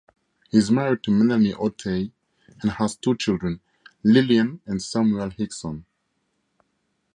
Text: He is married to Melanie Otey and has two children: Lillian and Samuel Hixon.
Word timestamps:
He 0.49 0.57
is 0.57 0.71
married 0.71 1.03
to 1.03 1.11
Melanie 1.11 1.53
Otey 1.53 2.11
and 2.63 2.71
has 2.71 2.95
two 2.95 3.15
children: 3.15 3.59
Lillian 4.03 4.59
and 4.65 4.81
Samuel 4.81 5.29
Hixon. 5.29 5.85